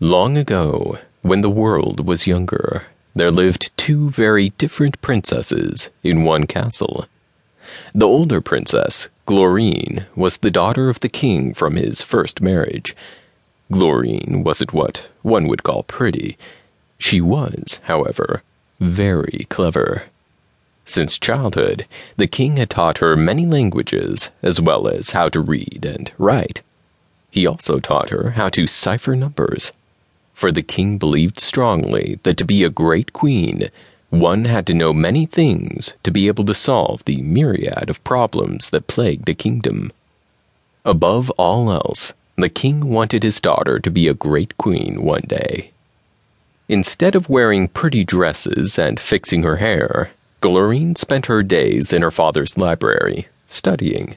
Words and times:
Long 0.00 0.36
ago, 0.36 0.98
when 1.22 1.40
the 1.40 1.50
world 1.50 2.06
was 2.06 2.24
younger, 2.24 2.84
there 3.16 3.32
lived 3.32 3.76
two 3.76 4.10
very 4.10 4.50
different 4.50 5.00
princesses 5.00 5.90
in 6.04 6.22
one 6.22 6.46
castle. 6.46 7.06
The 7.96 8.06
older 8.06 8.40
princess, 8.40 9.08
Glorine, 9.26 10.06
was 10.14 10.36
the 10.36 10.52
daughter 10.52 10.88
of 10.88 11.00
the 11.00 11.08
king 11.08 11.52
from 11.52 11.74
his 11.74 12.00
first 12.00 12.40
marriage. 12.40 12.94
Glorine 13.72 14.44
wasn't 14.44 14.72
what 14.72 15.08
one 15.22 15.48
would 15.48 15.64
call 15.64 15.82
pretty. 15.82 16.38
She 17.00 17.20
was, 17.20 17.80
however, 17.82 18.44
very 18.78 19.46
clever. 19.50 20.04
Since 20.84 21.18
childhood, 21.18 21.86
the 22.16 22.28
king 22.28 22.56
had 22.56 22.70
taught 22.70 22.98
her 22.98 23.16
many 23.16 23.46
languages, 23.46 24.30
as 24.44 24.60
well 24.60 24.86
as 24.86 25.10
how 25.10 25.28
to 25.30 25.40
read 25.40 25.84
and 25.84 26.12
write. 26.18 26.62
He 27.32 27.48
also 27.48 27.80
taught 27.80 28.10
her 28.10 28.30
how 28.30 28.48
to 28.50 28.68
cipher 28.68 29.16
numbers 29.16 29.72
for 30.38 30.52
the 30.52 30.62
king 30.62 30.98
believed 30.98 31.40
strongly 31.40 32.20
that 32.22 32.36
to 32.36 32.44
be 32.44 32.62
a 32.62 32.70
great 32.70 33.12
queen, 33.12 33.68
one 34.10 34.44
had 34.44 34.68
to 34.68 34.72
know 34.72 34.92
many 34.92 35.26
things 35.26 35.94
to 36.04 36.12
be 36.12 36.28
able 36.28 36.44
to 36.44 36.54
solve 36.54 37.04
the 37.04 37.20
myriad 37.22 37.90
of 37.90 38.04
problems 38.04 38.70
that 38.70 38.86
plagued 38.86 39.28
a 39.28 39.34
kingdom. 39.34 39.92
Above 40.84 41.28
all 41.30 41.72
else, 41.72 42.12
the 42.36 42.48
king 42.48 42.88
wanted 42.88 43.24
his 43.24 43.40
daughter 43.40 43.80
to 43.80 43.90
be 43.90 44.06
a 44.06 44.14
great 44.14 44.56
queen 44.58 45.02
one 45.02 45.24
day. 45.26 45.72
Instead 46.68 47.16
of 47.16 47.28
wearing 47.28 47.66
pretty 47.66 48.04
dresses 48.04 48.78
and 48.78 49.00
fixing 49.00 49.42
her 49.42 49.56
hair, 49.56 50.12
Glorine 50.40 50.94
spent 50.94 51.26
her 51.26 51.42
days 51.42 51.92
in 51.92 52.00
her 52.00 52.12
father's 52.12 52.56
library, 52.56 53.26
studying. 53.50 54.16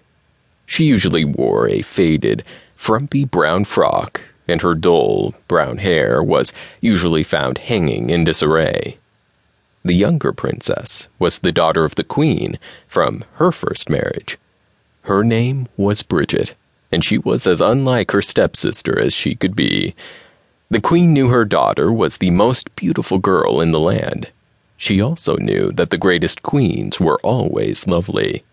She 0.67 0.83
usually 0.83 1.25
wore 1.25 1.67
a 1.67 1.81
faded, 1.81 2.43
frumpy 2.75 3.25
brown 3.25 3.65
frock 3.65 4.21
and 4.51 4.61
her 4.61 4.75
dull, 4.75 5.33
brown 5.47 5.77
hair 5.77 6.21
was 6.21 6.53
usually 6.81 7.23
found 7.23 7.57
hanging 7.57 8.09
in 8.09 8.23
disarray. 8.23 8.97
The 9.83 9.95
younger 9.95 10.31
princess 10.31 11.07
was 11.17 11.39
the 11.39 11.51
daughter 11.51 11.83
of 11.83 11.95
the 11.95 12.03
queen 12.03 12.59
from 12.87 13.23
her 13.35 13.51
first 13.51 13.89
marriage. 13.89 14.37
Her 15.03 15.23
name 15.23 15.67
was 15.77 16.03
Bridget, 16.03 16.53
and 16.91 17.03
she 17.03 17.17
was 17.17 17.47
as 17.47 17.61
unlike 17.61 18.11
her 18.11 18.21
stepsister 18.21 18.99
as 18.99 19.13
she 19.13 19.33
could 19.33 19.55
be. 19.55 19.95
The 20.69 20.81
queen 20.81 21.13
knew 21.13 21.29
her 21.29 21.45
daughter 21.45 21.91
was 21.91 22.17
the 22.17 22.29
most 22.29 22.75
beautiful 22.75 23.17
girl 23.17 23.59
in 23.59 23.71
the 23.71 23.79
land. 23.79 24.29
She 24.77 25.01
also 25.01 25.37
knew 25.37 25.71
that 25.71 25.89
the 25.89 25.97
greatest 25.97 26.43
queens 26.43 26.99
were 26.99 27.19
always 27.23 27.87
lovely 27.87 28.43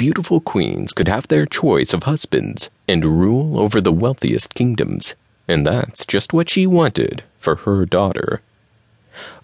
beautiful 0.00 0.40
queens 0.40 0.94
could 0.94 1.08
have 1.08 1.28
their 1.28 1.44
choice 1.44 1.92
of 1.92 2.04
husbands 2.04 2.70
and 2.88 3.04
rule 3.04 3.60
over 3.60 3.82
the 3.82 3.92
wealthiest 3.92 4.54
kingdoms, 4.54 5.14
and 5.46 5.66
that's 5.66 6.06
just 6.06 6.32
what 6.32 6.48
she 6.48 6.66
wanted 6.66 7.22
for 7.38 7.54
her 7.54 7.84
daughter. 7.84 8.40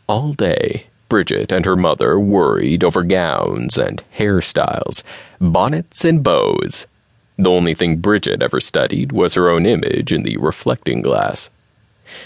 All 0.06 0.32
day, 0.32 0.86
Bridget 1.10 1.52
and 1.52 1.66
her 1.66 1.76
mother 1.76 2.18
worried 2.18 2.82
over 2.82 3.02
gowns 3.02 3.76
and 3.76 4.02
hairstyles, 4.16 5.02
bonnets 5.38 6.06
and 6.06 6.22
bows. 6.22 6.86
The 7.36 7.50
only 7.50 7.74
thing 7.74 7.96
Bridget 7.96 8.40
ever 8.40 8.58
studied 8.58 9.12
was 9.12 9.34
her 9.34 9.50
own 9.50 9.66
image 9.66 10.10
in 10.10 10.22
the 10.22 10.38
reflecting 10.38 11.02
glass. 11.02 11.50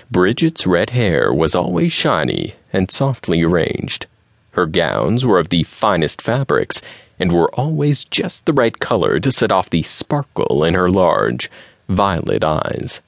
Bridget's 0.08 0.68
red 0.68 0.90
hair 0.90 1.32
was 1.32 1.56
always 1.56 1.90
shiny 1.90 2.54
and 2.72 2.92
softly 2.92 3.42
arranged. 3.42 4.06
Her 4.52 4.66
gowns 4.66 5.24
were 5.24 5.38
of 5.38 5.48
the 5.48 5.62
finest 5.62 6.20
fabrics 6.20 6.82
and 7.18 7.32
were 7.32 7.54
always 7.54 8.04
just 8.04 8.46
the 8.46 8.52
right 8.52 8.78
color 8.78 9.20
to 9.20 9.30
set 9.30 9.52
off 9.52 9.70
the 9.70 9.82
sparkle 9.82 10.64
in 10.64 10.74
her 10.74 10.90
large, 10.90 11.50
violet 11.88 12.42
eyes. 12.42 13.00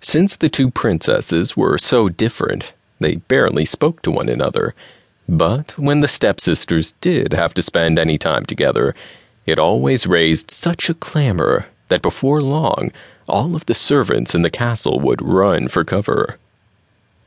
Since 0.00 0.36
the 0.36 0.48
two 0.48 0.70
princesses 0.70 1.56
were 1.56 1.78
so 1.78 2.08
different, 2.08 2.72
they 3.00 3.16
barely 3.16 3.64
spoke 3.64 4.02
to 4.02 4.10
one 4.10 4.28
another. 4.28 4.74
But 5.28 5.78
when 5.78 6.00
the 6.00 6.08
stepsisters 6.08 6.94
did 7.00 7.32
have 7.32 7.52
to 7.54 7.62
spend 7.62 7.98
any 7.98 8.16
time 8.16 8.46
together, 8.46 8.94
it 9.46 9.58
always 9.58 10.06
raised 10.06 10.50
such 10.50 10.88
a 10.88 10.94
clamor 10.94 11.66
that 11.88 12.02
before 12.02 12.40
long 12.40 12.92
all 13.26 13.54
of 13.54 13.66
the 13.66 13.74
servants 13.74 14.34
in 14.34 14.42
the 14.42 14.50
castle 14.50 15.00
would 15.00 15.20
run 15.20 15.68
for 15.68 15.84
cover. 15.84 16.38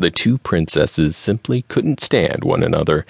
The 0.01 0.09
two 0.09 0.39
princesses 0.39 1.15
simply 1.15 1.61
couldn't 1.67 2.01
stand 2.01 2.43
one 2.43 2.63
another 2.63 3.05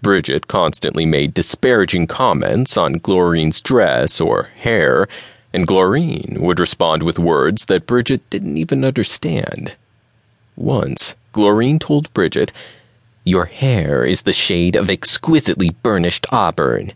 Bridget 0.00 0.48
constantly 0.48 1.04
made 1.04 1.34
disparaging 1.34 2.06
comments 2.06 2.78
on 2.78 2.98
Glorine's 2.98 3.60
dress 3.60 4.22
or 4.22 4.44
hair, 4.56 5.06
and 5.52 5.66
Glorine 5.66 6.38
would 6.40 6.58
respond 6.58 7.02
with 7.02 7.18
words 7.18 7.66
that 7.66 7.86
Bridget 7.86 8.22
didn't 8.30 8.56
even 8.56 8.86
understand. 8.86 9.74
Once, 10.56 11.14
Glorine 11.34 11.78
told 11.78 12.12
Bridget, 12.14 12.52
Your 13.24 13.44
hair 13.44 14.02
is 14.02 14.22
the 14.22 14.32
shade 14.32 14.76
of 14.76 14.88
exquisitely 14.88 15.76
burnished 15.82 16.26
auburn. 16.32 16.92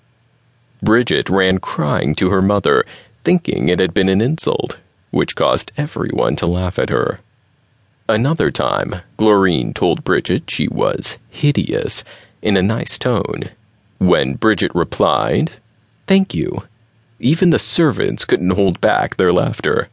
Bridget 0.83 1.29
ran 1.29 1.59
crying 1.59 2.15
to 2.15 2.31
her 2.31 2.41
mother, 2.41 2.87
thinking 3.25 3.69
it 3.69 3.79
had 3.79 3.93
been 3.93 4.09
an 4.09 4.23
insult, 4.23 4.79
which 5.11 5.37
caused 5.37 5.71
everyone 5.77 6.35
to 6.37 6.47
laugh 6.47 6.79
at 6.79 6.89
her. 6.89 7.21
Another 8.11 8.51
time, 8.51 9.03
Glorine 9.19 9.75
told 9.75 10.03
Bridget 10.03 10.45
she 10.51 10.67
was 10.67 11.19
hideous 11.29 12.05
in 12.41 12.57
a 12.57 12.63
nice 12.63 12.99
tone. 12.99 13.51
When 13.99 14.33
Bridget 14.33 14.75
replied, 14.75 15.53
Thank 16.07 16.33
you, 16.33 16.63
even 17.21 17.51
the 17.51 17.59
servants 17.59 18.25
couldn't 18.25 18.53
hold 18.53 18.81
back 18.81 19.17
their 19.17 19.31
laughter. 19.31 19.91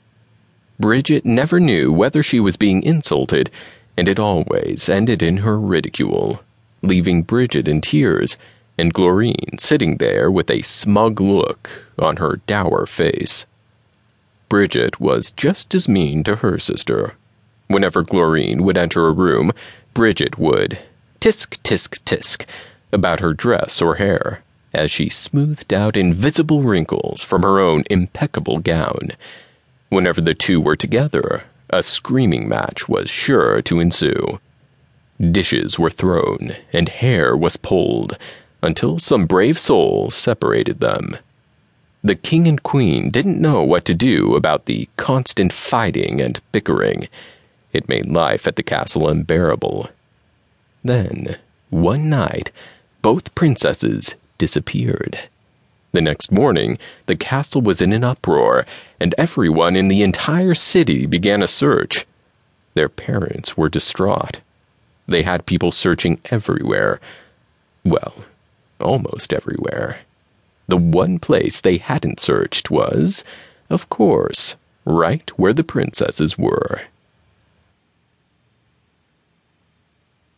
Bridget 0.80 1.26
never 1.26 1.60
knew 1.60 1.92
whether 1.92 2.24
she 2.24 2.40
was 2.40 2.56
being 2.56 2.84
insulted, 2.84 3.52
and 3.98 4.08
it 4.08 4.18
always 4.18 4.88
ended 4.88 5.22
in 5.22 5.38
her 5.38 5.60
ridicule, 5.60 6.42
leaving 6.82 7.22
Bridget 7.22 7.68
in 7.68 7.82
tears 7.82 8.38
and 8.78 8.94
Glorine 8.94 9.60
sitting 9.60 9.98
there 9.98 10.32
with 10.32 10.50
a 10.50 10.62
smug 10.62 11.20
look 11.20 11.70
on 12.00 12.16
her 12.16 12.38
dour 12.48 12.86
face. 12.86 13.46
Bridget 14.48 15.02
was 15.02 15.32
just 15.32 15.76
as 15.76 15.90
mean 15.90 16.24
to 16.24 16.38
her 16.38 16.58
sister. 16.60 17.16
Whenever 17.68 18.04
Glorine 18.04 18.64
would 18.64 18.78
enter 18.78 19.08
a 19.08 19.12
room, 19.12 19.52
Bridget 19.94 20.38
would 20.38 20.80
tisk 21.20 21.58
tisk 21.64 21.98
tisk 22.06 22.46
about 22.92 23.20
her 23.20 23.34
dress 23.34 23.82
or 23.82 23.96
hair 23.96 24.44
as 24.74 24.92
she 24.92 25.10
smoothed 25.10 25.74
out 25.74 25.98
invisible 25.98 26.62
wrinkles 26.62 27.24
from 27.24 27.42
her 27.42 27.60
own 27.60 27.84
impeccable 27.90 28.60
gown. 28.60 29.10
Whenever 29.90 30.22
the 30.22 30.36
two 30.36 30.62
were 30.62 30.76
together, 30.76 31.44
a 31.70 31.82
screaming 31.82 32.48
match 32.48 32.88
was 32.88 33.10
sure 33.10 33.62
to 33.64 33.80
ensue. 33.80 34.40
Dishes 35.32 35.80
were 35.80 35.90
thrown 35.90 36.56
and 36.74 36.90
hair 36.90 37.36
was 37.36 37.58
pulled 37.58 38.18
until 38.62 39.00
some 39.00 39.26
brave 39.26 39.58
soul 39.58 40.12
separated 40.12 40.82
them. 40.82 41.18
The 42.04 42.16
king 42.16 42.48
and 42.48 42.62
queen 42.62 43.10
didn't 43.10 43.42
know 43.42 43.64
what 43.64 43.86
to 43.86 43.96
do 43.96 44.36
about 44.36 44.66
the 44.66 44.88
constant 44.98 45.52
fighting 45.52 46.22
and 46.22 46.40
bickering. 46.52 47.08
It 47.76 47.90
made 47.90 48.08
life 48.08 48.48
at 48.48 48.56
the 48.56 48.64
castle 48.64 49.10
unbearable. 49.10 49.90
Then, 50.82 51.36
one 51.72 52.10
night, 52.10 52.50
both 53.02 53.36
princesses 53.36 54.16
disappeared. 54.38 55.20
The 55.92 56.02
next 56.02 56.32
morning, 56.32 56.78
the 57.08 57.18
castle 57.18 57.62
was 57.62 57.82
in 57.82 57.92
an 57.92 58.06
uproar, 58.06 58.66
and 58.98 59.14
everyone 59.18 59.76
in 59.76 59.90
the 59.90 60.04
entire 60.04 60.54
city 60.54 61.06
began 61.06 61.44
a 61.44 61.50
search. 61.50 62.06
Their 62.76 62.88
parents 62.88 63.58
were 63.58 63.68
distraught. 63.68 64.40
They 65.06 65.24
had 65.24 65.46
people 65.46 65.74
searching 65.74 66.22
everywhere. 66.32 67.02
Well, 67.84 68.16
almost 68.80 69.34
everywhere. 69.34 69.98
The 70.70 70.78
one 70.78 71.20
place 71.20 71.60
they 71.60 71.76
hadn't 71.76 72.22
searched 72.22 72.72
was, 72.72 73.26
of 73.70 73.90
course, 73.90 74.56
right 74.86 75.30
where 75.38 75.54
the 75.54 75.66
princesses 75.66 76.38
were. 76.38 76.80